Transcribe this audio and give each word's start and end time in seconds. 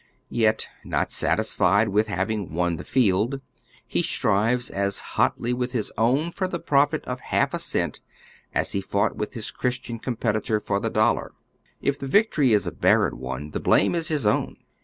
Yet, 0.31 0.67
not 0.83 1.11
satisfied 1.11 1.89
with 1.89 2.07
having 2.07 2.55
won 2.55 2.77
the 2.77 2.83
field, 2.83 3.39
he 3.85 4.01
strives 4.01 4.71
as 4.71 4.99
hotly 5.13 5.53
with 5.53 5.73
his 5.73 5.91
own 5.95 6.31
for 6.31 6.47
the 6.47 6.57
profit 6.59 7.05
of 7.05 7.19
half 7.19 7.53
a 7.53 7.59
cent 7.59 7.99
as 8.51 8.71
he 8.71 8.81
fought 8.81 9.15
with 9.15 9.35
his 9.35 9.51
Christian 9.51 9.99
competitor 9.99 10.59
for 10.59 10.79
the 10.79 10.89
dollar. 10.89 11.33
If 11.83 11.99
the 11.99 12.07
victory 12.07 12.51
is 12.51 12.65
a 12.65 12.71
barren 12.71 13.19
one, 13.19 13.51
the 13.51 13.59
blame 13.59 13.93
is 13.93 14.07
his 14.07 14.25
own. 14.25 14.57